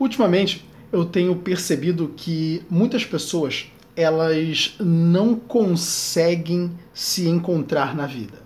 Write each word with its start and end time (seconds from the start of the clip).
Ultimamente, 0.00 0.66
eu 0.90 1.04
tenho 1.04 1.36
percebido 1.36 2.08
que 2.16 2.64
muitas 2.70 3.04
pessoas 3.04 3.70
elas 3.94 4.74
não 4.80 5.34
conseguem 5.34 6.72
se 6.94 7.28
encontrar 7.28 7.94
na 7.94 8.06
vida. 8.06 8.38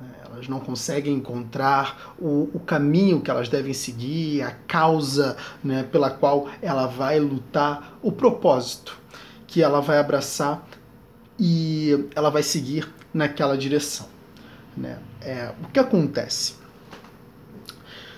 né? 0.00 0.08
Elas 0.24 0.48
não 0.48 0.58
conseguem 0.58 1.14
encontrar 1.14 2.14
o, 2.18 2.48
o 2.54 2.58
caminho 2.58 3.20
que 3.20 3.30
elas 3.30 3.50
devem 3.50 3.74
seguir, 3.74 4.40
a 4.40 4.52
causa 4.52 5.36
né, 5.62 5.82
pela 5.82 6.08
qual 6.08 6.48
ela 6.62 6.86
vai 6.86 7.20
lutar, 7.20 7.98
o 8.00 8.10
propósito 8.10 8.98
que 9.46 9.62
ela 9.62 9.80
vai 9.80 9.98
abraçar 9.98 10.66
e 11.38 12.08
ela 12.14 12.30
vai 12.30 12.42
seguir 12.42 12.90
naquela 13.12 13.58
direção. 13.58 14.08
Né? 14.74 14.98
É, 15.20 15.52
o 15.62 15.68
que 15.68 15.78
acontece? 15.78 16.54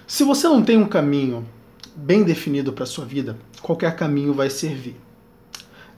Se 0.06 0.22
você 0.22 0.46
não 0.46 0.62
tem 0.62 0.78
um 0.78 0.86
caminho 0.86 1.44
bem 1.96 2.22
definido 2.22 2.72
para 2.72 2.84
sua 2.86 3.04
vida, 3.04 3.36
qualquer 3.62 3.96
caminho 3.96 4.34
vai 4.34 4.50
servir. 4.50 4.96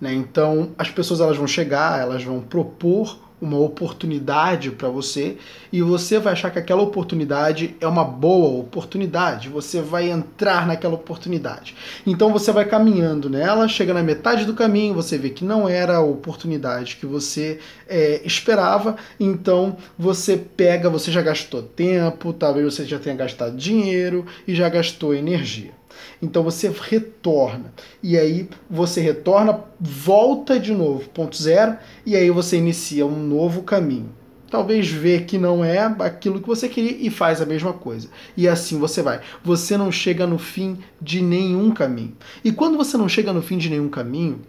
Né? 0.00 0.14
Então, 0.14 0.70
as 0.78 0.90
pessoas 0.90 1.20
elas 1.20 1.36
vão 1.36 1.46
chegar, 1.46 2.00
elas 2.00 2.22
vão 2.22 2.40
propor 2.40 3.18
uma 3.40 3.58
oportunidade 3.58 4.70
para 4.72 4.88
você 4.88 5.36
e 5.72 5.80
você 5.80 6.18
vai 6.18 6.32
achar 6.32 6.50
que 6.50 6.58
aquela 6.58 6.82
oportunidade 6.82 7.76
é 7.80 7.86
uma 7.86 8.04
boa 8.04 8.60
oportunidade, 8.60 9.48
você 9.48 9.80
vai 9.80 10.10
entrar 10.10 10.66
naquela 10.66 10.94
oportunidade. 10.94 11.74
Então 12.06 12.32
você 12.32 12.50
vai 12.50 12.64
caminhando 12.64 13.30
nela, 13.30 13.68
chega 13.68 13.94
na 13.94 14.02
metade 14.02 14.44
do 14.44 14.54
caminho, 14.54 14.94
você 14.94 15.16
vê 15.16 15.30
que 15.30 15.44
não 15.44 15.68
era 15.68 15.96
a 15.96 16.02
oportunidade 16.02 16.96
que 16.96 17.06
você 17.06 17.60
é, 17.88 18.20
esperava, 18.24 18.96
então 19.20 19.76
você 19.96 20.36
pega, 20.36 20.90
você 20.90 21.12
já 21.12 21.22
gastou 21.22 21.62
tempo, 21.62 22.32
talvez 22.32 22.74
você 22.74 22.84
já 22.84 22.98
tenha 22.98 23.14
gastado 23.14 23.56
dinheiro 23.56 24.26
e 24.46 24.54
já 24.54 24.68
gastou 24.68 25.14
energia. 25.14 25.77
Então 26.20 26.42
você 26.42 26.68
retorna. 26.68 27.72
E 28.02 28.16
aí 28.16 28.48
você 28.68 29.00
retorna, 29.00 29.64
volta 29.80 30.58
de 30.58 30.72
novo, 30.72 31.08
ponto 31.10 31.36
zero, 31.36 31.76
e 32.04 32.16
aí 32.16 32.30
você 32.30 32.56
inicia 32.56 33.06
um 33.06 33.16
novo 33.16 33.62
caminho. 33.62 34.10
Talvez 34.50 34.88
vê 34.88 35.20
que 35.20 35.36
não 35.36 35.62
é 35.62 35.78
aquilo 35.78 36.40
que 36.40 36.48
você 36.48 36.68
queria 36.68 36.96
e 36.98 37.10
faz 37.10 37.40
a 37.40 37.46
mesma 37.46 37.72
coisa. 37.72 38.08
E 38.34 38.48
assim 38.48 38.78
você 38.78 39.02
vai. 39.02 39.20
Você 39.44 39.76
não 39.76 39.92
chega 39.92 40.26
no 40.26 40.38
fim 40.38 40.78
de 41.00 41.20
nenhum 41.20 41.70
caminho. 41.70 42.16
E 42.42 42.50
quando 42.50 42.78
você 42.78 42.96
não 42.96 43.08
chega 43.08 43.32
no 43.32 43.42
fim 43.42 43.58
de 43.58 43.68
nenhum 43.68 43.90
caminho, 43.90 44.40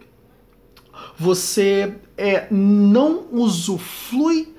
você 1.18 1.94
é, 2.16 2.46
não 2.50 3.26
usufrui 3.30 4.54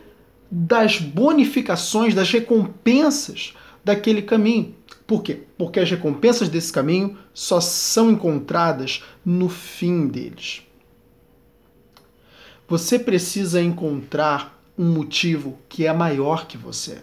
das 0.49 0.99
bonificações, 0.99 2.13
das 2.13 2.29
recompensas 2.29 3.55
daquele 3.83 4.21
caminho. 4.21 4.75
Por 5.11 5.23
quê? 5.23 5.41
Porque 5.57 5.77
as 5.77 5.91
recompensas 5.91 6.47
desse 6.47 6.71
caminho 6.71 7.17
só 7.33 7.59
são 7.59 8.09
encontradas 8.11 9.03
no 9.25 9.49
fim 9.49 10.07
deles. 10.07 10.61
Você 12.65 12.97
precisa 12.97 13.61
encontrar 13.61 14.57
um 14.79 14.85
motivo 14.85 15.59
que 15.67 15.85
é 15.85 15.91
maior 15.91 16.47
que 16.47 16.57
você. 16.57 16.99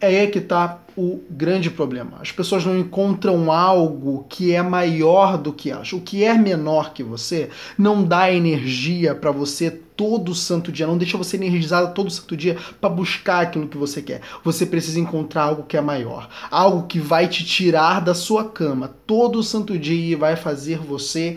É 0.00 0.08
aí 0.08 0.26
que 0.26 0.40
está 0.40 0.80
o 0.96 1.20
grande 1.30 1.70
problema. 1.70 2.18
As 2.20 2.32
pessoas 2.32 2.66
não 2.66 2.76
encontram 2.76 3.52
algo 3.52 4.26
que 4.28 4.52
é 4.52 4.60
maior 4.60 5.38
do 5.38 5.52
que 5.52 5.70
elas. 5.70 5.92
O 5.92 6.00
que 6.00 6.24
é 6.24 6.34
menor 6.34 6.92
que 6.92 7.04
você 7.04 7.50
não 7.78 8.02
dá 8.02 8.32
energia 8.32 9.14
para 9.14 9.30
você 9.30 9.80
todo 9.98 10.32
santo 10.32 10.70
dia, 10.70 10.86
não 10.86 10.96
deixa 10.96 11.18
você 11.18 11.36
energizado 11.36 11.92
todo 11.92 12.08
santo 12.08 12.36
dia 12.36 12.56
para 12.80 12.88
buscar 12.88 13.40
aquilo 13.40 13.66
que 13.66 13.76
você 13.76 14.00
quer. 14.00 14.20
Você 14.44 14.64
precisa 14.64 15.00
encontrar 15.00 15.42
algo 15.42 15.64
que 15.64 15.76
é 15.76 15.80
maior, 15.80 16.28
algo 16.52 16.86
que 16.86 17.00
vai 17.00 17.26
te 17.26 17.44
tirar 17.44 18.00
da 18.00 18.14
sua 18.14 18.44
cama 18.44 18.94
todo 19.08 19.42
santo 19.42 19.76
dia 19.76 20.12
e 20.12 20.14
vai 20.14 20.36
fazer 20.36 20.78
você 20.78 21.36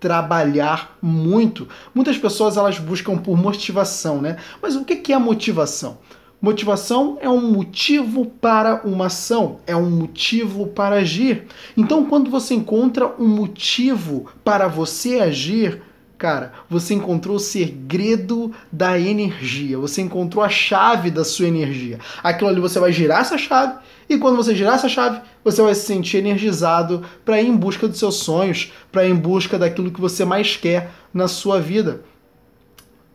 trabalhar 0.00 0.98
muito. 1.00 1.68
Muitas 1.94 2.18
pessoas 2.18 2.56
elas 2.56 2.80
buscam 2.80 3.16
por 3.16 3.36
motivação, 3.36 4.20
né? 4.20 4.38
Mas 4.60 4.74
o 4.74 4.84
que 4.84 5.12
é 5.12 5.18
motivação? 5.18 5.98
Motivação 6.42 7.16
é 7.20 7.28
um 7.28 7.52
motivo 7.52 8.24
para 8.24 8.80
uma 8.84 9.06
ação, 9.06 9.60
é 9.66 9.76
um 9.76 9.90
motivo 9.90 10.66
para 10.66 10.96
agir. 10.96 11.44
Então, 11.76 12.06
quando 12.06 12.28
você 12.30 12.54
encontra 12.54 13.14
um 13.20 13.28
motivo 13.28 14.26
para 14.42 14.66
você 14.66 15.20
agir, 15.20 15.82
cara, 16.20 16.52
você 16.68 16.92
encontrou 16.92 17.36
o 17.36 17.40
segredo 17.40 18.52
da 18.70 19.00
energia, 19.00 19.78
você 19.78 20.02
encontrou 20.02 20.44
a 20.44 20.50
chave 20.50 21.10
da 21.10 21.24
sua 21.24 21.48
energia. 21.48 21.98
Aquilo 22.22 22.50
ali 22.50 22.60
você 22.60 22.78
vai 22.78 22.92
girar 22.92 23.22
essa 23.22 23.38
chave 23.38 23.78
e 24.06 24.18
quando 24.18 24.36
você 24.36 24.54
girar 24.54 24.74
essa 24.74 24.88
chave, 24.88 25.22
você 25.42 25.62
vai 25.62 25.74
se 25.74 25.86
sentir 25.86 26.18
energizado 26.18 27.02
para 27.24 27.40
ir 27.40 27.48
em 27.48 27.56
busca 27.56 27.88
dos 27.88 27.98
seus 27.98 28.16
sonhos, 28.16 28.70
para 28.92 29.06
ir 29.06 29.10
em 29.10 29.16
busca 29.16 29.58
daquilo 29.58 29.90
que 29.90 30.00
você 30.00 30.22
mais 30.22 30.56
quer 30.56 30.90
na 31.12 31.26
sua 31.26 31.58
vida 31.58 32.04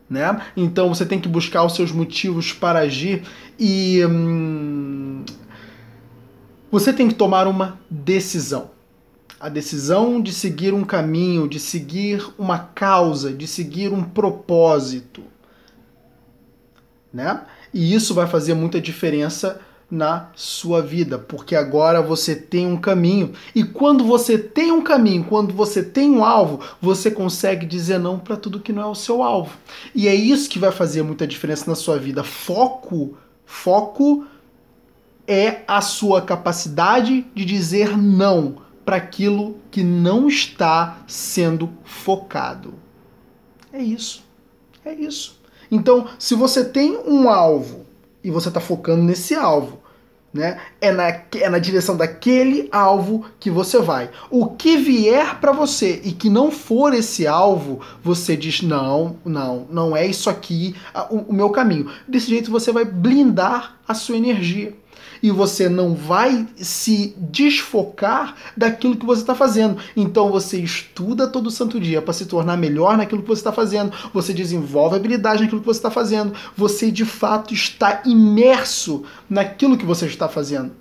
né? 0.09 0.39
Então 0.55 0.89
você 0.89 1.05
tem 1.05 1.19
que 1.19 1.27
buscar 1.27 1.63
os 1.63 1.75
seus 1.75 1.91
motivos 1.91 2.53
para 2.53 2.79
agir 2.79 3.23
e 3.59 4.05
hum, 4.05 5.23
você 6.71 6.93
tem 6.93 7.07
que 7.07 7.15
tomar 7.15 7.47
uma 7.47 7.79
decisão. 7.89 8.74
A 9.45 9.49
decisão 9.49 10.19
de 10.19 10.33
seguir 10.33 10.73
um 10.73 10.83
caminho, 10.83 11.47
de 11.47 11.59
seguir 11.59 12.33
uma 12.35 12.57
causa, 12.57 13.31
de 13.31 13.45
seguir 13.45 13.93
um 13.93 14.01
propósito, 14.01 15.21
né? 17.13 17.43
E 17.71 17.93
isso 17.93 18.15
vai 18.15 18.25
fazer 18.25 18.55
muita 18.55 18.81
diferença 18.81 19.61
na 19.87 20.31
sua 20.33 20.81
vida, 20.81 21.19
porque 21.19 21.55
agora 21.55 22.01
você 22.01 22.35
tem 22.35 22.65
um 22.65 22.75
caminho. 22.75 23.33
E 23.53 23.63
quando 23.63 24.03
você 24.03 24.35
tem 24.35 24.71
um 24.71 24.81
caminho, 24.81 25.23
quando 25.25 25.53
você 25.53 25.83
tem 25.83 26.09
um 26.09 26.25
alvo, 26.25 26.61
você 26.81 27.11
consegue 27.11 27.67
dizer 27.67 27.99
não 27.99 28.17
para 28.17 28.37
tudo 28.37 28.59
que 28.59 28.73
não 28.73 28.81
é 28.81 28.87
o 28.87 28.95
seu 28.95 29.21
alvo. 29.21 29.55
E 29.93 30.07
é 30.07 30.15
isso 30.15 30.49
que 30.49 30.57
vai 30.57 30.71
fazer 30.71 31.03
muita 31.03 31.27
diferença 31.27 31.69
na 31.69 31.75
sua 31.75 31.99
vida. 31.99 32.23
Foco, 32.23 33.15
foco 33.45 34.25
é 35.27 35.61
a 35.67 35.81
sua 35.81 36.23
capacidade 36.23 37.27
de 37.35 37.45
dizer 37.45 37.95
não 37.95 38.64
para 38.85 38.97
aquilo 38.97 39.57
que 39.71 39.83
não 39.83 40.27
está 40.27 40.99
sendo 41.07 41.73
focado. 41.83 42.75
É 43.73 43.81
isso. 43.81 44.23
É 44.85 44.93
isso. 44.93 45.41
Então, 45.71 46.07
se 46.19 46.35
você 46.35 46.63
tem 46.63 46.95
um 47.07 47.27
alvo 47.27 47.85
e 48.23 48.29
você 48.29 48.47
está 48.47 48.59
focando 48.59 49.03
nesse 49.03 49.33
alvo. 49.35 49.83
Né? 50.33 50.59
É, 50.81 50.91
na, 50.91 51.07
é 51.07 51.49
na 51.49 51.59
direção 51.59 51.95
daquele 51.95 52.67
alvo 52.69 53.25
que 53.39 53.49
você 53.49 53.79
vai. 53.79 54.09
O 54.29 54.47
que 54.47 54.75
vier 54.75 55.39
para 55.39 55.53
você 55.53 56.01
e 56.03 56.11
que 56.11 56.29
não 56.29 56.51
for 56.51 56.93
esse 56.93 57.25
alvo, 57.25 57.79
você 58.03 58.35
diz: 58.35 58.61
não, 58.61 59.15
não, 59.23 59.65
não 59.69 59.95
é 59.95 60.05
isso 60.05 60.29
aqui 60.29 60.75
o, 61.09 61.19
o 61.19 61.33
meu 61.33 61.51
caminho. 61.51 61.89
Desse 62.05 62.27
jeito 62.27 62.51
você 62.51 62.73
vai 62.73 62.83
blindar 62.83 63.77
a 63.87 63.93
sua 63.93 64.17
energia 64.17 64.75
e 65.25 65.31
você 65.31 65.67
não 65.67 65.95
vai 65.95 66.47
se 66.55 67.15
desfocar 67.17 68.35
daquilo 68.55 68.95
que 68.95 69.07
você 69.07 69.21
está 69.21 69.33
fazendo. 69.33 69.81
Então 69.97 70.29
você 70.29 70.59
estuda 70.59 71.27
todo 71.27 71.49
santo 71.49 71.79
dia 71.79 71.99
para 71.99 72.13
se 72.13 72.27
tornar 72.27 72.55
melhor 72.57 72.95
naquilo 72.95 73.23
que 73.23 73.27
você 73.27 73.39
está 73.39 73.51
fazendo, 73.51 73.91
você 74.13 74.31
desenvolve 74.31 74.95
habilidade 74.95 75.41
naquilo 75.41 75.61
que 75.61 75.65
você 75.65 75.79
está 75.79 75.89
fazendo, 75.89 76.31
você 76.55 76.91
de 76.91 77.05
fato 77.05 77.55
está 77.55 78.03
imerso 78.05 79.01
naquilo 79.27 79.75
que 79.75 79.85
você 79.85 80.05
está 80.05 80.29
fazendo. 80.29 80.73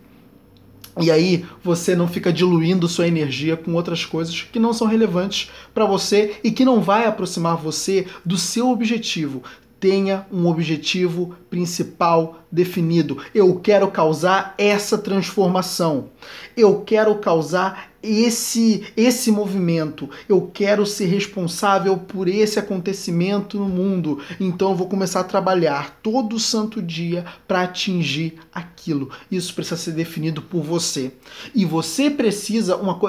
E 1.01 1.11
aí 1.11 1.47
você 1.63 1.97
não 1.97 2.07
fica 2.07 2.31
diluindo 2.31 2.87
sua 2.87 3.09
energia 3.09 3.57
com 3.57 3.73
outras 3.73 4.05
coisas 4.05 4.43
que 4.43 4.59
não 4.59 4.75
são 4.75 4.87
relevantes 4.87 5.51
para 5.73 5.87
você 5.87 6.39
e 6.45 6.51
que 6.51 6.67
não 6.67 6.83
vai 6.83 7.07
aproximar 7.07 7.57
você 7.57 8.07
do 8.23 8.37
seu 8.37 8.69
objetivo 8.69 9.43
tenha 9.85 10.27
um 10.33 10.47
objetivo 10.47 11.35
principal 11.55 12.41
definido. 12.51 13.19
Eu 13.33 13.55
quero 13.61 13.89
causar 13.89 14.57
essa 14.59 14.99
transformação. 14.99 16.09
Eu 16.57 16.81
quero 16.81 17.15
causar 17.15 17.95
esse 18.03 18.85
esse 18.97 19.31
movimento. 19.31 20.11
Eu 20.29 20.51
quero 20.53 20.85
ser 20.85 21.07
responsável 21.07 21.97
por 21.97 22.29
esse 22.29 22.59
acontecimento 22.59 23.57
no 23.57 23.69
mundo. 23.69 24.21
Então 24.41 24.71
eu 24.71 24.77
vou 24.77 24.89
começar 24.89 25.21
a 25.21 25.25
trabalhar 25.25 26.01
todo 26.03 26.39
santo 26.41 26.83
dia 26.83 27.25
para 27.47 27.63
atingir 27.63 28.35
aquilo. 28.53 29.11
Isso 29.31 29.55
precisa 29.55 29.77
ser 29.77 29.93
definido 29.93 30.43
por 30.43 30.63
você. 30.63 31.13
E 31.55 31.65
você 31.65 32.11
precisa 32.11 32.77
uma 32.77 33.01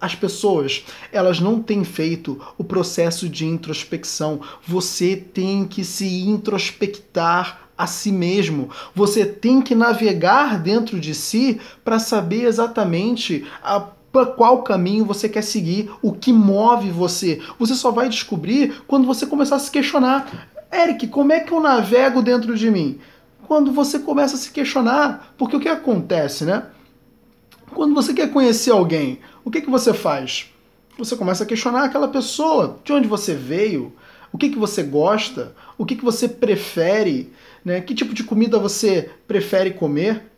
as 0.00 0.14
pessoas, 0.14 0.84
elas 1.12 1.40
não 1.40 1.62
têm 1.62 1.84
feito 1.84 2.40
o 2.56 2.64
processo 2.64 3.28
de 3.28 3.46
introspecção. 3.46 4.40
Você 4.66 5.14
tem 5.14 5.66
que 5.66 5.84
se 5.84 6.22
introspectar 6.22 7.62
a 7.82 7.86
si 7.86 8.12
mesmo. 8.12 8.70
Você 8.94 9.24
tem 9.24 9.60
que 9.60 9.74
navegar 9.74 10.58
dentro 10.58 11.00
de 11.00 11.14
si 11.14 11.60
para 11.84 11.98
saber 11.98 12.44
exatamente 12.44 13.44
a 13.62 13.88
para 14.12 14.26
qual 14.26 14.62
caminho 14.62 15.06
você 15.06 15.26
quer 15.26 15.42
seguir, 15.42 15.90
o 16.02 16.12
que 16.12 16.34
move 16.34 16.90
você. 16.90 17.40
Você 17.58 17.74
só 17.74 17.90
vai 17.90 18.10
descobrir 18.10 18.82
quando 18.86 19.06
você 19.06 19.24
começar 19.24 19.56
a 19.56 19.58
se 19.58 19.70
questionar. 19.70 20.50
Eric, 20.70 21.06
como 21.06 21.32
é 21.32 21.40
que 21.40 21.50
eu 21.50 21.60
navego 21.60 22.20
dentro 22.20 22.54
de 22.54 22.70
mim? 22.70 23.00
Quando 23.48 23.72
você 23.72 23.98
começa 23.98 24.36
a 24.36 24.38
se 24.38 24.50
questionar, 24.50 25.32
porque 25.38 25.56
o 25.56 25.60
que 25.60 25.68
acontece, 25.68 26.44
né? 26.44 26.66
Quando 27.74 27.94
você 27.94 28.12
quer 28.12 28.30
conhecer 28.30 28.70
alguém, 28.70 29.18
o 29.42 29.50
que, 29.50 29.62
que 29.62 29.70
você 29.70 29.94
faz? 29.94 30.52
Você 30.98 31.16
começa 31.16 31.44
a 31.44 31.46
questionar 31.46 31.84
aquela 31.84 32.08
pessoa, 32.08 32.78
de 32.84 32.92
onde 32.92 33.08
você 33.08 33.34
veio, 33.34 33.94
o 34.32 34.38
que, 34.38 34.48
que 34.48 34.58
você 34.58 34.82
gosta, 34.82 35.54
o 35.76 35.84
que, 35.84 35.94
que 35.94 36.04
você 36.04 36.28
prefere, 36.28 37.32
né? 37.64 37.80
que 37.80 37.94
tipo 37.94 38.14
de 38.14 38.24
comida 38.24 38.58
você 38.58 39.10
prefere 39.26 39.72
comer. 39.72 40.30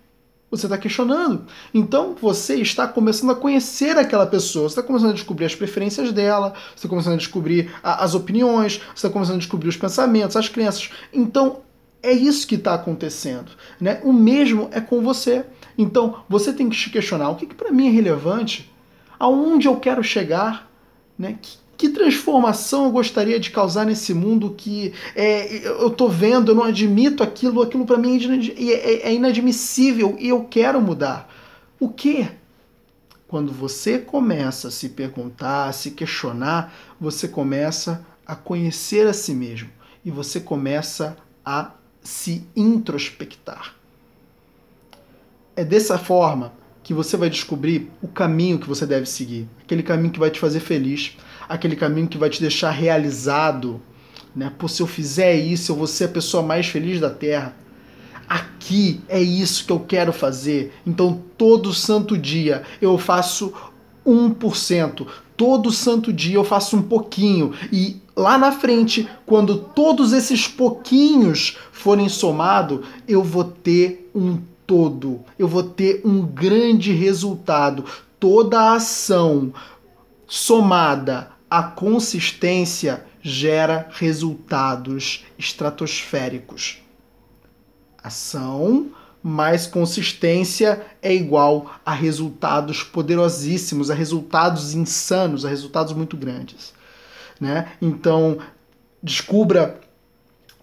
Você 0.51 0.67
está 0.67 0.79
questionando. 0.79 1.47
Então 1.73 2.15
você 2.15 2.57
está 2.57 2.87
começando 2.87 3.31
a 3.31 3.35
conhecer 3.35 3.99
aquela 3.99 4.25
pessoa, 4.25 4.69
você 4.69 4.79
está 4.79 4.83
começando 4.83 5.11
a 5.11 5.15
descobrir 5.15 5.47
as 5.47 5.55
preferências 5.55 6.13
dela, 6.13 6.55
você 6.69 6.77
está 6.77 6.89
começando 6.89 7.15
a 7.15 7.19
descobrir 7.19 7.75
a, 7.83 8.05
as 8.05 8.15
opiniões, 8.15 8.77
você 8.77 9.07
está 9.07 9.11
começando 9.11 9.37
a 9.37 9.39
descobrir 9.39 9.69
os 9.69 9.77
pensamentos, 9.77 10.37
as 10.37 10.49
crenças. 10.49 10.91
Então 11.13 11.63
é 12.01 12.13
isso 12.13 12.47
que 12.47 12.55
está 12.55 12.75
acontecendo. 12.75 13.51
Né? 13.81 14.01
O 14.05 14.13
mesmo 14.13 14.69
é 14.71 14.81
com 14.81 15.01
você. 15.01 15.45
Então 15.77 16.23
você 16.29 16.53
tem 16.53 16.69
que 16.69 16.77
se 16.77 16.89
questionar 16.89 17.31
o 17.31 17.35
que, 17.35 17.47
que 17.47 17.55
para 17.55 17.73
mim 17.73 17.89
é 17.89 17.91
relevante, 17.91 18.73
aonde 19.19 19.67
eu 19.67 19.77
quero 19.77 20.05
chegar, 20.05 20.71
né? 21.19 21.37
Que, 21.41 21.64
que 21.85 21.91
transformação 21.91 22.87
eu 22.87 22.91
gostaria 22.91 23.39
de 23.39 23.51
causar 23.51 23.85
nesse 23.85 24.15
mundo 24.15 24.55
que 24.57 24.95
é, 25.15 25.67
eu 25.67 25.89
estou 25.89 26.09
vendo, 26.09 26.51
eu 26.51 26.55
não 26.55 26.65
admito 26.65 27.23
aquilo, 27.23 27.61
aquilo 27.61 27.85
para 27.85 27.99
mim 27.99 28.19
é, 28.57 28.63
é, 28.63 29.09
é 29.09 29.15
inadmissível 29.15 30.17
e 30.19 30.31
eu 30.31 30.45
quero 30.45 30.81
mudar. 30.81 31.31
O 31.79 31.91
que? 31.91 32.27
Quando 33.29 33.53
você 33.53 33.99
começa 33.99 34.69
a 34.69 34.71
se 34.71 34.89
perguntar, 34.89 35.69
a 35.69 35.73
se 35.73 35.91
questionar, 35.91 36.73
você 36.99 37.29
começa 37.29 38.07
a 38.27 38.35
conhecer 38.35 39.07
a 39.07 39.13
si 39.13 39.35
mesmo 39.35 39.69
e 40.03 40.11
você 40.11 40.41
começa 40.41 41.19
a 41.45 41.73
se 42.01 42.47
introspectar. 42.57 43.75
É 45.55 45.63
dessa 45.63 45.99
forma 45.99 46.51
que 46.83 46.95
você 46.95 47.17
vai 47.19 47.29
descobrir 47.29 47.91
o 48.01 48.09
caminho 48.09 48.59
que 48.59 48.69
você 48.69 48.87
deve 48.87 49.05
seguir, 49.05 49.47
aquele 49.63 49.83
caminho 49.83 50.13
que 50.13 50.19
vai 50.19 50.31
te 50.31 50.41
fazer 50.41 50.61
feliz, 50.61 51.17
aquele 51.49 51.77
caminho 51.77 52.09
que 52.09 52.19
vai 52.19 52.31
te 52.31 52.41
deixar 52.41 52.71
realizado. 52.71 53.81
Né? 54.35 54.53
Pô, 54.59 54.69
se 54.69 54.83
eu 54.83 54.87
fizer 54.87 55.35
isso, 55.35 55.73
eu 55.73 55.77
vou 55.77 55.87
ser 55.87 56.05
a 56.05 56.09
pessoa 56.09 56.43
mais 56.43 56.67
feliz 56.67 57.01
da 57.01 57.11
Terra. 57.11 57.55
Aqui 58.29 59.01
é 59.09 59.21
isso 59.21 59.67
que 59.67 59.73
eu 59.73 59.81
quero 59.81 60.13
fazer. 60.13 60.73
Então, 60.87 61.23
todo 61.37 61.75
santo 61.75 62.17
dia 62.17 62.63
eu 62.81 62.97
faço 62.97 63.53
1%. 64.07 65.07
Todo 65.37 65.71
santo 65.71 66.13
dia 66.13 66.37
eu 66.37 66.45
faço 66.45 66.77
um 66.77 66.83
pouquinho. 66.83 67.53
E 67.73 68.01
lá 68.17 68.39
na 68.39 68.53
frente, 68.53 69.09
quando 69.27 69.59
todos 69.59 70.13
esses 70.13 70.49
pouquinhos 70.49 71.59
forem 71.73 72.09
somados, 72.09 72.81
eu 73.07 73.23
vou 73.23 73.45
ter 73.45 74.11
um 74.15 74.39
todo. 74.67 75.21
Eu 75.39 75.49
vou 75.49 75.63
ter 75.63 76.01
um 76.05 76.23
grande 76.23 76.93
resultado. 76.93 77.85
Toda 78.19 78.73
ação 78.73 79.53
somada 80.27 81.34
à 81.55 81.63
consistência 81.63 83.05
gera 83.23 83.89
resultados 83.93 85.25
estratosféricos. 85.39 86.83
Ação 88.03 88.91
mais 89.23 89.65
consistência 89.65 90.85
é 91.01 91.15
igual 91.15 91.73
a 91.87 91.93
resultados 91.93 92.83
poderosíssimos, 92.83 93.89
a 93.89 93.95
resultados 93.95 94.75
insanos, 94.75 95.45
a 95.45 95.49
resultados 95.49 95.93
muito 95.93 96.17
grandes. 96.17 96.75
Né? 97.41 97.73
Então, 97.81 98.39
descubra 99.01 99.81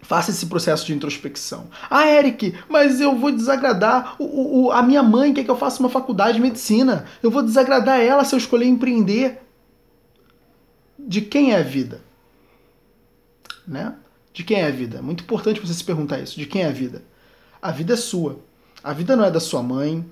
Faça 0.02 0.32
esse 0.32 0.46
processo 0.46 0.84
de 0.84 0.92
introspecção. 0.92 1.68
Ah, 1.88 2.08
Eric, 2.08 2.54
mas 2.68 3.00
eu 3.00 3.16
vou 3.16 3.30
desagradar. 3.30 4.16
O, 4.18 4.64
o, 4.64 4.72
a 4.72 4.82
minha 4.82 5.02
mãe 5.02 5.32
quer 5.32 5.44
que 5.44 5.50
eu 5.50 5.56
faça 5.56 5.78
uma 5.78 5.88
faculdade 5.88 6.34
de 6.34 6.40
medicina. 6.40 7.04
Eu 7.22 7.30
vou 7.30 7.40
desagradar 7.40 8.00
ela 8.00 8.24
se 8.24 8.34
eu 8.34 8.38
escolher 8.38 8.66
empreender. 8.66 9.41
De 11.06 11.20
quem 11.20 11.52
é 11.52 11.58
a 11.58 11.62
vida? 11.62 12.00
Né? 13.66 13.94
De 14.32 14.44
quem 14.44 14.60
é 14.60 14.66
a 14.66 14.70
vida? 14.70 14.98
É 14.98 15.02
muito 15.02 15.24
importante 15.24 15.60
você 15.60 15.74
se 15.74 15.84
perguntar 15.84 16.20
isso. 16.20 16.38
De 16.38 16.46
quem 16.46 16.62
é 16.62 16.66
a 16.66 16.72
vida? 16.72 17.02
A 17.60 17.70
vida 17.70 17.94
é 17.94 17.96
sua. 17.96 18.40
A 18.82 18.92
vida 18.92 19.14
não 19.14 19.24
é 19.24 19.30
da 19.30 19.40
sua 19.40 19.62
mãe. 19.62 20.04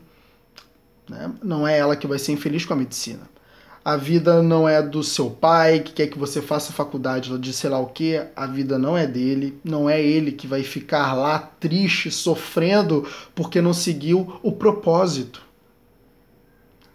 Né? 1.09 1.33
Não 1.43 1.67
é 1.67 1.79
ela 1.79 1.97
que 1.97 2.07
vai 2.07 2.19
ser 2.19 2.33
infeliz 2.33 2.65
com 2.65 2.75
a 2.75 2.77
medicina 2.77 3.29
a 3.85 3.97
vida 3.97 4.43
não 4.43 4.69
é 4.69 4.83
do 4.83 5.03
seu 5.03 5.31
pai 5.31 5.81
que 5.81 5.93
quer 5.93 6.07
que 6.09 6.19
você 6.19 6.43
faça 6.43 6.73
faculdade 6.73 7.37
de 7.39 7.53
sei 7.53 7.71
lá 7.71 7.79
o 7.79 7.87
que, 7.87 8.23
a 8.37 8.47
vida 8.47 8.79
não 8.79 8.97
é 8.97 9.07
dele, 9.07 9.59
não 9.65 9.89
é 9.89 10.01
ele 10.01 10.33
que 10.33 10.47
vai 10.47 10.63
ficar 10.63 11.15
lá 11.15 11.39
triste, 11.39 12.11
sofrendo 12.11 13.09
porque 13.35 13.61
não 13.61 13.73
seguiu 13.73 14.39
o 14.43 14.53
propósito. 14.53 15.43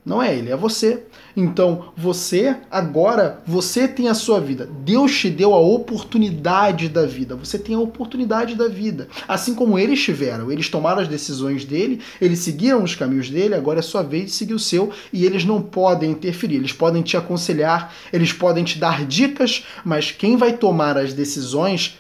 Não 0.06 0.22
é 0.22 0.38
ele, 0.38 0.52
é 0.52 0.56
você. 0.56 1.04
Então, 1.36 1.92
você, 1.98 2.56
agora, 2.70 3.42
você 3.46 3.88
tem 3.88 4.08
a 4.08 4.14
sua 4.14 4.40
vida. 4.40 4.70
Deus 4.84 5.18
te 5.18 5.32
deu 5.32 5.52
a 5.52 5.60
oportunidade 5.60 6.88
da 6.88 7.08
vida. 7.08 7.36
Você 7.36 7.58
tem 7.58 7.76
a 7.76 7.80
oportunidade 7.80 8.54
da 8.54 8.68
vida. 8.68 9.08
Assim 9.28 9.56
como 9.56 9.80
eles 9.80 10.00
tiveram. 10.04 10.52
Eles 10.52 10.70
tomaram 10.70 11.02
as 11.02 11.08
decisões 11.08 11.66
dele, 11.66 12.02
eles 12.22 12.40
seguiram 12.40 12.84
os 12.84 12.94
caminhos 12.94 13.32
dele, 13.32 13.56
agora 13.56 13.80
é 13.80 13.82
sua 13.82 14.04
vez 14.04 14.26
de 14.26 14.32
seguir 14.32 14.54
o 14.54 14.60
seu 14.60 14.92
e 15.12 15.26
eles 15.26 15.44
não 15.44 15.60
podem 15.60 16.12
interferir. 16.12 16.58
Eles 16.58 16.72
podem 16.72 17.02
te 17.02 17.18
aconselhar, 17.18 17.92
eles 18.14 18.32
podem 18.32 18.64
te 18.64 18.78
dar 18.78 19.06
dicas, 19.06 19.66
mas 19.84 20.12
quem 20.12 20.38
vai 20.38 20.56
tomar 20.56 21.00
as 21.00 21.14
decisões 21.14 21.98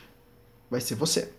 vai 0.69 0.79
ser 0.79 0.93
você. 0.93 1.31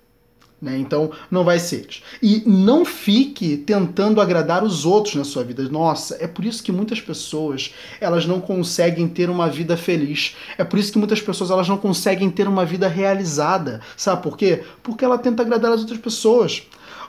Né? 0.61 0.79
Então 0.79 1.11
não 1.31 1.45
vai 1.45 1.59
ser 1.59 1.77
eles. 1.83 2.03
E 2.23 2.43
não 2.47 2.85
fique 2.85 3.59
tentando 3.59 4.21
agradar 4.21 4.65
os 4.65 4.87
outros 4.87 5.15
na 5.15 5.25
sua 5.25 5.45
vida. 5.45 5.63
Nossa, 5.69 6.17
é 6.19 6.27
por 6.27 6.45
isso 6.45 6.63
que 6.63 6.73
muitas 6.73 7.01
pessoas 7.01 7.75
elas 8.01 8.25
não 8.25 8.41
conseguem 8.41 9.07
ter 9.07 9.29
uma 9.29 9.49
vida 9.49 9.77
feliz. 9.77 10.35
É 10.57 10.65
por 10.65 10.79
isso 10.79 10.93
que 10.93 10.99
muitas 10.99 11.21
pessoas 11.21 11.51
elas 11.51 11.69
não 11.69 11.77
conseguem 11.77 12.31
ter 12.31 12.49
uma 12.49 12.65
vida 12.65 12.89
realizada. 12.89 13.83
Sabe 13.97 14.23
por 14.23 14.37
quê? 14.37 14.65
Porque 14.83 15.05
ela 15.05 15.19
tenta 15.19 15.43
agradar 15.43 15.73
as 15.73 15.81
outras 15.81 15.99
pessoas. 15.99 16.63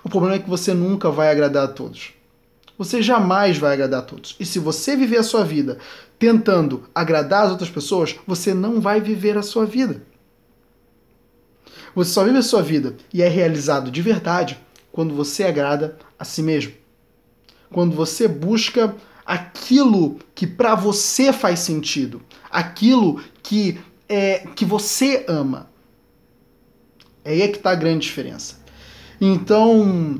O 0.03 0.09
problema 0.09 0.35
é 0.35 0.39
que 0.39 0.49
você 0.49 0.73
nunca 0.73 1.09
vai 1.09 1.29
agradar 1.31 1.65
a 1.65 1.69
todos. 1.69 2.13
Você 2.77 3.01
jamais 3.01 3.57
vai 3.57 3.73
agradar 3.73 4.01
a 4.01 4.03
todos. 4.03 4.35
E 4.39 4.45
se 4.45 4.59
você 4.59 4.95
viver 4.95 5.17
a 5.17 5.23
sua 5.23 5.43
vida 5.43 5.79
tentando 6.19 6.83
agradar 6.93 7.45
as 7.45 7.51
outras 7.51 7.69
pessoas, 7.69 8.15
você 8.27 8.53
não 8.53 8.79
vai 8.81 8.99
viver 8.99 9.37
a 9.37 9.41
sua 9.41 9.65
vida. 9.65 10.01
Você 11.95 12.11
só 12.11 12.23
vive 12.23 12.37
a 12.37 12.43
sua 12.43 12.61
vida 12.61 12.95
e 13.13 13.21
é 13.21 13.27
realizado 13.27 13.89
de 13.91 14.01
verdade 14.01 14.57
quando 14.91 15.13
você 15.13 15.43
agrada 15.43 15.97
a 16.17 16.23
si 16.23 16.41
mesmo. 16.41 16.73
Quando 17.71 17.95
você 17.95 18.27
busca 18.27 18.95
aquilo 19.25 20.19
que 20.33 20.47
para 20.47 20.73
você 20.73 21.33
faz 21.33 21.59
sentido, 21.59 22.21
aquilo 22.49 23.21
que 23.43 23.79
é 24.07 24.47
que 24.55 24.63
você 24.63 25.25
ama. 25.27 25.69
É 27.23 27.31
aí 27.31 27.41
é 27.41 27.47
que 27.49 27.57
está 27.57 27.71
a 27.71 27.75
grande 27.75 28.07
diferença. 28.07 28.59
Então, 29.19 30.17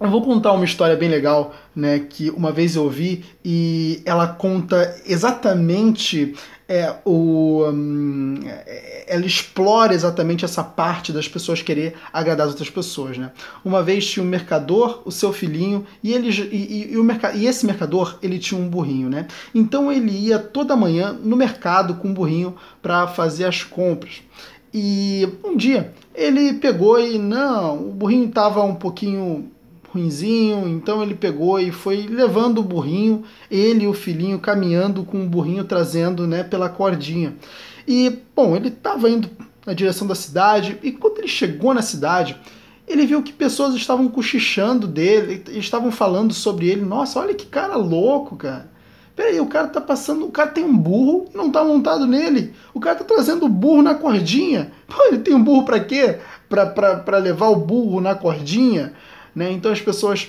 eu 0.00 0.10
vou 0.10 0.22
contar 0.22 0.52
uma 0.52 0.64
história 0.64 0.96
bem 0.96 1.08
legal, 1.08 1.54
né, 1.74 1.98
que 1.98 2.30
uma 2.30 2.52
vez 2.52 2.76
eu 2.76 2.84
ouvi 2.84 3.24
e 3.44 4.00
ela 4.04 4.28
conta 4.28 4.96
exatamente 5.06 6.34
é, 6.68 6.94
o, 7.04 7.64
um, 7.66 8.40
é, 8.44 9.06
ela 9.08 9.24
explora 9.24 9.94
exatamente 9.94 10.44
essa 10.44 10.62
parte 10.62 11.12
das 11.12 11.26
pessoas 11.26 11.62
querer 11.62 11.94
agradar 12.12 12.46
as 12.46 12.52
outras 12.52 12.68
pessoas. 12.68 13.16
Né? 13.16 13.32
Uma 13.64 13.82
vez 13.82 14.06
tinha 14.06 14.22
um 14.24 14.28
mercador, 14.28 15.02
o 15.04 15.10
seu 15.10 15.32
filhinho, 15.32 15.86
e, 16.02 16.12
ele, 16.12 16.28
e, 16.28 16.92
e, 16.92 16.98
o 16.98 17.02
merc 17.02 17.24
e 17.34 17.46
esse 17.46 17.64
mercador 17.64 18.18
ele 18.22 18.38
tinha 18.38 18.60
um 18.60 18.68
burrinho. 18.68 19.08
Né? 19.08 19.26
Então 19.54 19.90
ele 19.90 20.10
ia 20.10 20.38
toda 20.38 20.76
manhã 20.76 21.12
no 21.12 21.36
mercado 21.36 21.94
com 21.94 22.10
o 22.10 22.14
burrinho 22.14 22.54
para 22.82 23.06
fazer 23.06 23.46
as 23.46 23.64
compras. 23.64 24.22
E 24.72 25.26
um 25.42 25.56
dia 25.56 25.94
ele 26.14 26.52
pegou 26.54 27.00
e 27.00 27.18
não, 27.18 27.88
o 27.88 27.92
burrinho 27.92 28.28
estava 28.28 28.62
um 28.62 28.74
pouquinho 28.74 29.50
ruinzinho, 29.92 30.68
então 30.68 31.02
ele 31.02 31.14
pegou 31.14 31.58
e 31.58 31.70
foi 31.70 32.06
levando 32.06 32.58
o 32.58 32.62
burrinho, 32.62 33.24
ele 33.50 33.84
e 33.84 33.88
o 33.88 33.94
filhinho 33.94 34.38
caminhando 34.38 35.04
com 35.04 35.22
o 35.22 35.28
burrinho 35.28 35.64
trazendo, 35.64 36.26
né, 36.26 36.42
pela 36.42 36.68
cordinha. 36.68 37.34
E, 37.86 38.18
bom, 38.36 38.54
ele 38.54 38.68
estava 38.68 39.08
indo 39.08 39.30
na 39.66 39.72
direção 39.72 40.06
da 40.06 40.14
cidade 40.14 40.78
e 40.82 40.92
quando 40.92 41.18
ele 41.18 41.28
chegou 41.28 41.72
na 41.72 41.82
cidade, 41.82 42.36
ele 42.86 43.06
viu 43.06 43.22
que 43.22 43.32
pessoas 43.32 43.74
estavam 43.74 44.08
cochichando 44.08 44.86
dele, 44.86 45.42
estavam 45.50 45.90
falando 45.90 46.32
sobre 46.32 46.68
ele. 46.68 46.82
Nossa, 46.82 47.20
olha 47.20 47.34
que 47.34 47.46
cara 47.46 47.76
louco, 47.76 48.36
cara. 48.36 48.70
Peraí, 49.14 49.40
o 49.40 49.46
cara 49.46 49.66
tá 49.66 49.80
passando, 49.80 50.26
o 50.26 50.30
cara 50.30 50.50
tem 50.50 50.64
um 50.64 50.76
burro 50.76 51.26
e 51.34 51.36
não 51.36 51.50
tá 51.50 51.64
montado 51.64 52.06
nele. 52.06 52.54
O 52.72 52.78
cara 52.78 52.96
tá 52.96 53.04
trazendo 53.04 53.46
o 53.46 53.48
burro 53.48 53.82
na 53.82 53.94
cordinha. 53.94 54.70
Pô, 54.86 55.04
ele 55.06 55.18
tem 55.18 55.34
um 55.34 55.42
burro 55.42 55.64
para 55.64 55.80
quê? 55.80 56.18
Para 56.48 57.18
levar 57.18 57.48
o 57.48 57.56
burro 57.56 58.00
na 58.00 58.14
cordinha? 58.14 58.92
Né? 59.34 59.52
Então 59.52 59.70
as 59.70 59.80
pessoas 59.80 60.28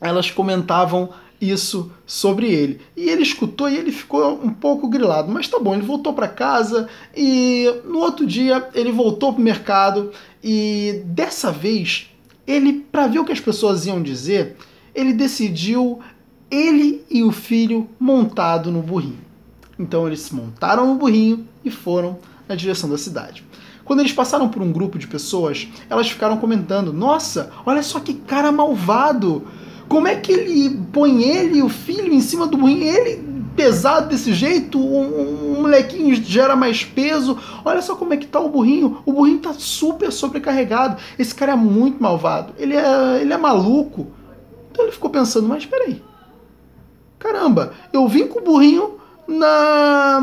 elas 0.00 0.30
comentavam 0.30 1.10
isso 1.40 1.90
sobre 2.06 2.52
ele. 2.52 2.80
E 2.96 3.08
ele 3.08 3.22
escutou 3.22 3.68
e 3.68 3.76
ele 3.76 3.92
ficou 3.92 4.40
um 4.42 4.52
pouco 4.52 4.88
grilado. 4.88 5.30
Mas 5.30 5.48
tá 5.48 5.58
bom, 5.58 5.74
ele 5.74 5.82
voltou 5.82 6.12
para 6.12 6.28
casa 6.28 6.88
e 7.16 7.82
no 7.84 7.98
outro 7.98 8.26
dia 8.26 8.68
ele 8.74 8.92
voltou 8.92 9.32
para 9.32 9.40
o 9.40 9.44
mercado 9.44 10.12
e 10.42 11.02
dessa 11.06 11.50
vez 11.50 12.10
ele, 12.46 12.84
para 12.92 13.06
ver 13.06 13.18
o 13.18 13.24
que 13.24 13.32
as 13.32 13.40
pessoas 13.40 13.86
iam 13.86 14.02
dizer, 14.02 14.56
ele 14.94 15.12
decidiu 15.12 16.00
ele 16.50 17.04
e 17.10 17.22
o 17.22 17.32
filho 17.32 17.88
montado 17.98 18.70
no 18.70 18.82
burrinho. 18.82 19.18
Então 19.78 20.06
eles 20.06 20.20
se 20.20 20.34
montaram 20.34 20.86
no 20.86 20.94
burrinho 20.96 21.46
e 21.64 21.70
foram 21.70 22.18
na 22.48 22.54
direção 22.54 22.88
da 22.88 22.98
cidade. 22.98 23.44
Quando 23.84 24.00
eles 24.00 24.12
passaram 24.12 24.48
por 24.48 24.62
um 24.62 24.72
grupo 24.72 24.98
de 24.98 25.06
pessoas, 25.06 25.68
elas 25.90 26.10
ficaram 26.10 26.36
comentando: 26.36 26.92
Nossa, 26.92 27.50
olha 27.66 27.82
só 27.82 28.00
que 28.00 28.14
cara 28.14 28.50
malvado! 28.50 29.46
Como 29.88 30.08
é 30.08 30.16
que 30.16 30.32
ele 30.32 30.70
põe 30.92 31.22
ele, 31.22 31.62
o 31.62 31.68
filho, 31.68 32.12
em 32.12 32.20
cima 32.20 32.46
do 32.46 32.56
burrinho? 32.56 32.84
Ele 32.84 33.34
pesado 33.54 34.08
desse 34.08 34.32
jeito, 34.32 34.78
um, 34.78 35.58
um, 35.58 35.62
molequinho 35.62 36.14
gera 36.16 36.56
mais 36.56 36.84
peso. 36.84 37.38
Olha 37.64 37.80
só 37.80 37.94
como 37.94 38.14
é 38.14 38.16
que 38.16 38.26
tá 38.26 38.40
o 38.40 38.48
burrinho. 38.48 39.02
O 39.06 39.12
burrinho 39.12 39.38
tá 39.38 39.52
super 39.52 40.10
sobrecarregado. 40.10 41.00
Esse 41.18 41.34
cara 41.34 41.52
é 41.52 41.56
muito 41.56 42.02
malvado. 42.02 42.52
Ele 42.58 42.74
é, 42.74 43.20
ele 43.20 43.32
é 43.32 43.36
maluco. 43.36 44.08
Então 44.72 44.84
ele 44.84 44.92
ficou 44.92 45.10
pensando, 45.10 45.48
mas 45.48 45.64
peraí. 45.64 46.02
Caramba, 47.18 47.72
eu 47.92 48.08
vim 48.08 48.26
com 48.26 48.40
o 48.40 48.42
burrinho 48.42 48.96
na, 49.26 50.20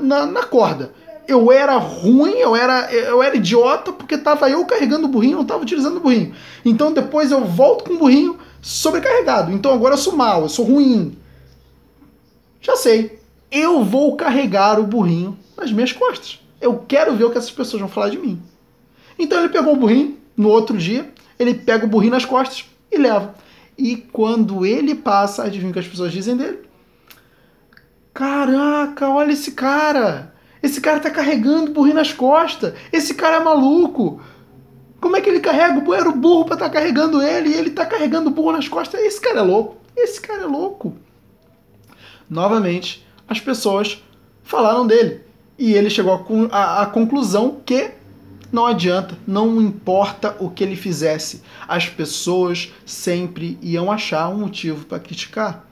na, 0.00 0.26
na 0.26 0.42
corda 0.44 1.01
eu 1.26 1.52
era 1.52 1.76
ruim, 1.76 2.34
eu 2.34 2.54
era, 2.56 2.92
eu 2.92 3.22
era 3.22 3.36
idiota 3.36 3.92
porque 3.92 4.18
tava 4.18 4.50
eu 4.50 4.64
carregando 4.64 5.06
o 5.06 5.08
burrinho, 5.08 5.38
não 5.38 5.44
tava 5.44 5.62
utilizando 5.62 5.96
o 5.96 6.00
burrinho. 6.00 6.34
Então 6.64 6.92
depois 6.92 7.30
eu 7.30 7.44
volto 7.44 7.84
com 7.84 7.94
o 7.94 7.98
burrinho 7.98 8.38
sobrecarregado. 8.60 9.52
Então 9.52 9.72
agora 9.72 9.94
eu 9.94 9.98
sou 9.98 10.16
mal, 10.16 10.42
eu 10.42 10.48
sou 10.48 10.64
ruim. 10.64 11.16
Já 12.60 12.76
sei. 12.76 13.20
Eu 13.50 13.84
vou 13.84 14.16
carregar 14.16 14.80
o 14.80 14.84
burrinho 14.84 15.38
nas 15.56 15.72
minhas 15.72 15.92
costas. 15.92 16.40
Eu 16.60 16.84
quero 16.86 17.14
ver 17.14 17.24
o 17.24 17.30
que 17.30 17.38
essas 17.38 17.50
pessoas 17.50 17.80
vão 17.80 17.90
falar 17.90 18.08
de 18.08 18.18
mim. 18.18 18.40
Então 19.18 19.38
ele 19.38 19.48
pegou 19.48 19.74
o 19.74 19.76
burrinho 19.76 20.16
no 20.36 20.48
outro 20.48 20.76
dia, 20.78 21.12
ele 21.38 21.54
pega 21.54 21.84
o 21.84 21.88
burrinho 21.88 22.12
nas 22.12 22.24
costas 22.24 22.64
e 22.90 22.96
leva. 22.96 23.34
E 23.76 23.96
quando 23.96 24.64
ele 24.64 24.94
passa, 24.94 25.44
adivinha 25.44 25.70
o 25.70 25.72
que 25.72 25.78
as 25.78 25.88
pessoas 25.88 26.12
dizem 26.12 26.36
dele? 26.36 26.60
Caraca, 28.14 29.08
olha 29.08 29.32
esse 29.32 29.52
cara! 29.52 30.31
Esse 30.62 30.80
cara 30.80 31.00
tá 31.00 31.10
carregando 31.10 31.72
burrinho 31.72 31.96
nas 31.96 32.12
costas. 32.12 32.74
Esse 32.92 33.14
cara 33.14 33.36
é 33.36 33.40
maluco. 33.40 34.20
Como 35.00 35.16
é 35.16 35.20
que 35.20 35.28
ele 35.28 35.40
carrega? 35.40 35.82
Era 35.94 36.08
o 36.08 36.14
burro 36.14 36.44
pra 36.44 36.54
estar 36.54 36.68
tá 36.68 36.72
carregando 36.72 37.20
ele 37.20 37.50
e 37.50 37.54
ele 37.54 37.70
tá 37.70 37.84
carregando 37.84 38.30
o 38.30 38.32
burro 38.32 38.52
nas 38.52 38.68
costas. 38.68 39.00
Esse 39.00 39.20
cara 39.20 39.40
é 39.40 39.42
louco. 39.42 39.76
Esse 39.96 40.20
cara 40.20 40.42
é 40.42 40.46
louco. 40.46 40.94
Novamente, 42.30 43.06
as 43.28 43.40
pessoas 43.40 44.02
falaram 44.42 44.86
dele. 44.86 45.20
E 45.58 45.74
ele 45.74 45.90
chegou 45.90 46.14
à 46.50 46.86
conclusão 46.86 47.60
que 47.64 47.90
não 48.52 48.66
adianta, 48.66 49.16
não 49.26 49.60
importa 49.62 50.36
o 50.38 50.50
que 50.50 50.62
ele 50.62 50.76
fizesse, 50.76 51.42
as 51.66 51.88
pessoas 51.88 52.70
sempre 52.84 53.58
iam 53.62 53.90
achar 53.90 54.28
um 54.28 54.38
motivo 54.38 54.84
para 54.84 55.00
criticar. 55.00 55.66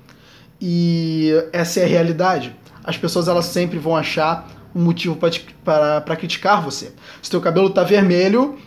E 0.58 1.30
essa 1.52 1.80
é 1.80 1.84
a 1.84 1.88
realidade. 1.88 2.56
As 2.82 2.96
pessoas 2.96 3.28
elas 3.28 3.46
sempre 3.46 3.78
vão 3.78 3.94
achar 3.94 4.48
um 4.74 4.82
motivo 4.82 5.16
para 5.64 6.16
criticar 6.16 6.62
você. 6.62 6.92
Se 7.22 7.30
teu 7.30 7.40
cabelo 7.40 7.70
tá 7.70 7.82
vermelho, 7.82 8.58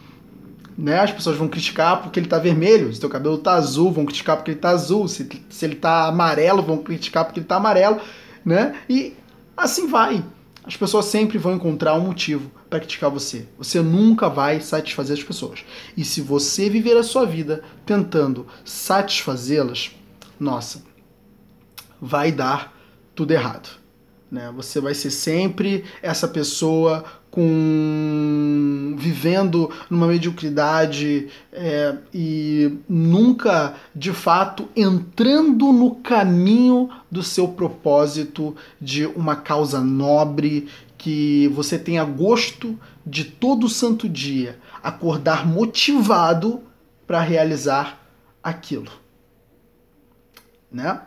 né, 0.77 1.00
as 1.00 1.12
pessoas 1.12 1.38
vão 1.38 1.48
criticar 1.48 2.01
porque 2.01 2.19
ele 2.19 2.27
tá 2.27 2.39
vermelho. 2.39 2.93
Se 2.93 3.00
teu 3.00 3.10
cabelo 3.10 3.38
tá 3.38 3.53
azul, 3.53 3.91
vão 3.91 4.05
criticar 4.05 4.36
porque 4.36 4.51
ele 4.51 4.60
tá 4.60 4.69
azul. 4.69 5.07
Se, 5.07 5.27
se 5.50 5.65
ele 5.65 5.75
tá 5.75 6.07
amarelo, 6.07 6.62
vão 6.62 6.77
criticar 6.77 7.25
porque 7.25 7.39
ele 7.39 7.48
tá 7.48 7.57
amarelo, 7.57 8.00
né? 8.43 8.75
E 8.89 9.13
assim 9.55 9.88
vai. 9.88 10.24
As 10.65 10.77
pessoas 10.77 11.05
sempre 11.05 11.38
vão 11.38 11.55
encontrar 11.55 11.93
um 11.95 12.01
motivo 12.01 12.50
para 12.69 12.79
criticar 12.79 13.10
você. 13.10 13.45
Você 13.57 13.81
nunca 13.81 14.29
vai 14.29 14.62
satisfazer 14.62 15.17
as 15.17 15.24
pessoas. 15.24 15.63
E 15.95 16.05
se 16.05 16.22
você 16.22 16.69
viver 16.69 16.98
a 16.98 17.03
sua 17.03 17.25
vida 17.25 17.63
tentando 17.86 18.48
satisfazê-las, 18.63 19.91
nossa, 20.39 20.81
vai 22.01 22.31
dar 22.31 22.74
tudo 23.13 23.31
errado. 23.31 23.83
Né? 24.34 24.52
Você 24.56 24.82
vai 24.82 24.96
ser 24.96 25.12
sempre 25.12 25.86
essa 26.02 26.28
pessoa 26.28 27.06
com 27.30 28.96
vivendo 28.98 29.70
numa 29.92 30.08
mediocridade 30.08 31.28
é, 31.52 31.96
e 32.12 32.80
nunca 32.90 33.75
de 33.96 34.12
fato 34.12 34.68
entrando 34.75 35.72
no 35.72 35.96
caminho 35.98 36.90
do 37.12 37.22
seu 37.22 37.48
propósito 37.50 38.56
de 38.82 39.06
uma 39.06 39.36
causa 39.36 39.80
nobre 39.80 40.68
que 40.98 41.48
você 41.50 41.78
tenha 41.78 42.04
gosto 42.04 42.78
de 43.06 43.25
todo 43.25 43.70
santo 43.70 44.10
dia 44.10 44.58
acordar 44.82 45.46
motivado 45.46 46.63
para 47.06 47.22
realizar 47.22 48.04
aquilo, 48.42 48.92
né? 50.72 51.02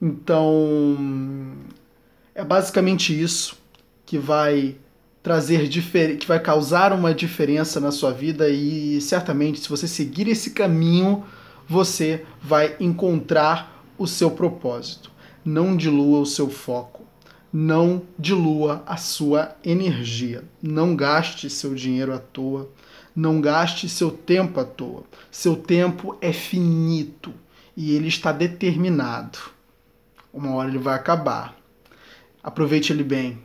Então 0.00 0.96
é 2.38 2.44
basicamente 2.44 3.20
isso 3.20 3.58
que 4.06 4.16
vai 4.16 4.76
trazer 5.24 5.68
que 6.16 6.26
vai 6.26 6.38
causar 6.38 6.92
uma 6.92 7.12
diferença 7.12 7.80
na 7.80 7.90
sua 7.90 8.12
vida 8.12 8.48
e 8.48 9.00
certamente 9.00 9.58
se 9.58 9.68
você 9.68 9.88
seguir 9.88 10.28
esse 10.28 10.52
caminho, 10.52 11.24
você 11.68 12.24
vai 12.40 12.76
encontrar 12.78 13.84
o 13.98 14.06
seu 14.06 14.30
propósito. 14.30 15.10
Não 15.44 15.76
dilua 15.76 16.20
o 16.20 16.26
seu 16.26 16.48
foco. 16.48 17.02
Não 17.52 18.02
dilua 18.16 18.84
a 18.86 18.96
sua 18.96 19.56
energia. 19.64 20.44
Não 20.62 20.94
gaste 20.94 21.50
seu 21.50 21.74
dinheiro 21.74 22.14
à 22.14 22.18
toa. 22.18 22.70
Não 23.16 23.40
gaste 23.40 23.88
seu 23.88 24.12
tempo 24.12 24.60
à 24.60 24.64
toa. 24.64 25.02
Seu 25.28 25.56
tempo 25.56 26.16
é 26.20 26.32
finito 26.32 27.34
e 27.76 27.96
ele 27.96 28.06
está 28.06 28.30
determinado. 28.30 29.38
Uma 30.32 30.54
hora 30.54 30.68
ele 30.68 30.78
vai 30.78 30.94
acabar. 30.94 31.57
Aproveite 32.42 32.92
ele 32.92 33.02
bem. 33.02 33.38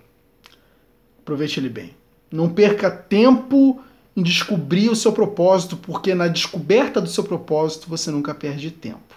Aproveite 1.19 1.59
ele 1.59 1.69
bem. 1.69 1.95
Não 2.31 2.49
perca 2.49 2.89
tempo 2.91 3.81
em 4.15 4.21
descobrir 4.21 4.89
o 4.89 4.95
seu 4.95 5.11
propósito, 5.11 5.77
porque 5.77 6.13
na 6.13 6.27
descoberta 6.27 7.01
do 7.01 7.09
seu 7.09 7.23
propósito 7.23 7.89
você 7.89 8.11
nunca 8.11 8.33
perde 8.33 8.71
tempo. 8.71 9.15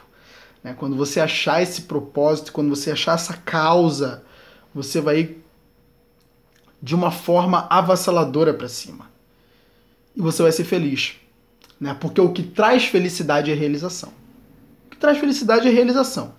Né? 0.63 0.75
Quando 0.79 0.97
você 0.97 1.21
achar 1.21 1.63
esse 1.63 1.83
propósito, 1.83 2.53
quando 2.53 2.71
você 2.71 2.91
achar 2.91 3.15
essa 3.15 3.35
causa, 3.35 4.23
você 4.75 5.01
vai 5.01 5.37
de 6.83 6.95
uma 6.95 7.11
forma 7.11 7.67
avassaladora 7.71 8.55
para 8.55 8.69
cima. 8.69 9.11
E 10.15 10.21
você 10.21 10.43
vai 10.43 10.53
ser 10.53 10.65
feliz. 10.65 11.17
Né? 11.79 11.95
Porque 12.01 12.21
o 12.21 12.33
que 12.33 12.43
traz 12.43 12.85
felicidade 12.85 13.51
é 13.51 13.55
realização. 13.55 14.13
O 14.87 14.91
que 14.91 14.97
traz 14.97 15.19
felicidade 15.19 15.69
é 15.69 15.71
realização 15.71 16.35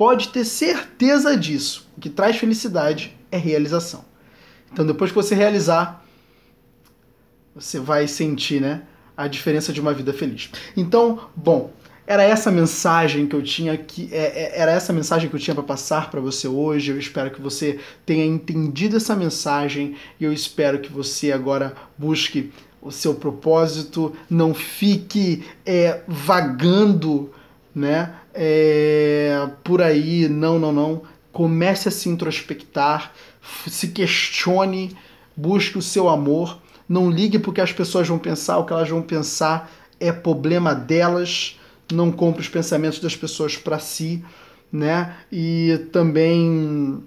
pode 0.00 0.28
ter 0.28 0.46
certeza 0.46 1.36
disso. 1.36 1.86
O 1.94 2.00
que 2.00 2.08
traz 2.08 2.38
felicidade 2.38 3.14
é 3.30 3.36
realização. 3.36 4.02
Então, 4.72 4.86
depois 4.86 5.10
que 5.10 5.14
você 5.14 5.34
realizar, 5.34 6.02
você 7.54 7.78
vai 7.78 8.08
sentir, 8.08 8.62
né, 8.62 8.84
a 9.14 9.28
diferença 9.28 9.74
de 9.74 9.78
uma 9.78 9.92
vida 9.92 10.10
feliz. 10.14 10.48
Então, 10.74 11.28
bom, 11.36 11.70
era 12.06 12.22
essa 12.22 12.50
mensagem 12.50 13.26
que 13.26 13.36
eu 13.36 13.42
tinha 13.42 13.76
que 13.76 14.08
é, 14.10 14.44
é, 14.44 14.60
era 14.62 14.72
essa 14.72 14.90
mensagem 14.90 15.28
que 15.28 15.36
eu 15.36 15.40
tinha 15.40 15.54
para 15.54 15.64
passar 15.64 16.10
para 16.10 16.18
você 16.18 16.48
hoje. 16.48 16.92
Eu 16.92 16.98
espero 16.98 17.30
que 17.30 17.40
você 17.42 17.78
tenha 18.06 18.24
entendido 18.24 18.96
essa 18.96 19.14
mensagem 19.14 19.96
e 20.18 20.24
eu 20.24 20.32
espero 20.32 20.78
que 20.78 20.90
você 20.90 21.30
agora 21.30 21.74
busque 21.98 22.50
o 22.80 22.90
seu 22.90 23.16
propósito, 23.16 24.16
não 24.30 24.54
fique 24.54 25.44
é, 25.66 26.00
vagando, 26.08 27.30
né? 27.74 28.14
É, 28.34 29.48
por 29.64 29.82
aí, 29.82 30.28
não, 30.28 30.58
não, 30.58 30.72
não. 30.72 31.02
Comece 31.32 31.88
a 31.88 31.90
se 31.90 32.08
introspectar, 32.08 33.12
se 33.66 33.88
questione, 33.88 34.96
busque 35.36 35.78
o 35.78 35.82
seu 35.82 36.08
amor. 36.08 36.58
Não 36.88 37.10
ligue 37.10 37.38
porque 37.38 37.60
as 37.60 37.72
pessoas 37.72 38.08
vão 38.08 38.18
pensar, 38.18 38.58
o 38.58 38.64
que 38.64 38.72
elas 38.72 38.88
vão 38.88 39.02
pensar 39.02 39.70
é 39.98 40.12
problema 40.12 40.74
delas. 40.74 41.58
Não 41.92 42.10
compre 42.10 42.40
os 42.40 42.48
pensamentos 42.48 43.00
das 43.00 43.16
pessoas 43.16 43.56
para 43.56 43.78
si, 43.78 44.24
né? 44.72 45.16
E 45.30 45.86
também 45.92 47.02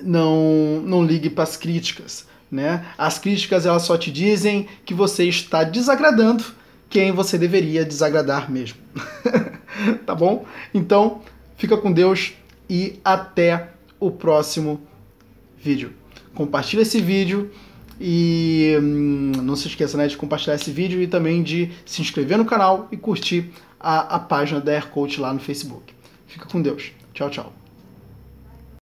não, 0.00 0.80
não 0.84 1.04
ligue 1.04 1.30
para 1.30 1.44
as 1.44 1.56
críticas, 1.56 2.26
né? 2.50 2.86
As 2.98 3.18
críticas 3.18 3.66
elas 3.66 3.82
só 3.82 3.96
te 3.96 4.10
dizem 4.10 4.68
que 4.84 4.94
você 4.94 5.24
está 5.24 5.64
desagradando 5.64 6.44
quem 6.92 7.10
você 7.10 7.38
deveria 7.38 7.86
desagradar 7.86 8.52
mesmo. 8.52 8.78
tá 10.04 10.14
bom? 10.14 10.44
Então, 10.74 11.22
fica 11.56 11.76
com 11.76 11.90
Deus 11.90 12.34
e 12.68 13.00
até 13.02 13.70
o 13.98 14.10
próximo 14.10 14.80
vídeo. 15.56 15.94
Compartilha 16.34 16.82
esse 16.82 17.00
vídeo 17.00 17.50
e 17.98 18.76
hum, 18.78 19.32
não 19.42 19.56
se 19.56 19.68
esqueça 19.68 19.96
né, 19.96 20.06
de 20.06 20.18
compartilhar 20.18 20.54
esse 20.54 20.70
vídeo 20.70 21.00
e 21.00 21.06
também 21.06 21.42
de 21.42 21.72
se 21.86 22.02
inscrever 22.02 22.36
no 22.36 22.44
canal 22.44 22.88
e 22.92 22.96
curtir 22.96 23.50
a, 23.80 24.16
a 24.16 24.18
página 24.18 24.60
da 24.60 24.72
Air 24.72 24.88
Coach 24.88 25.18
lá 25.18 25.32
no 25.32 25.40
Facebook. 25.40 25.94
Fica 26.26 26.46
com 26.46 26.60
Deus. 26.60 26.92
Tchau, 27.14 27.30
tchau. 27.30 27.61